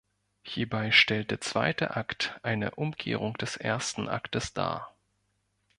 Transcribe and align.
Hierbei 0.41 0.89
stellt 0.89 1.29
der 1.29 1.41
zweite 1.41 1.95
Akt 1.95 2.39
eine 2.41 2.71
Umkehrung 2.71 3.37
des 3.37 3.55
ersten 3.55 4.09
Aktes 4.09 4.51
dar. 4.51 4.95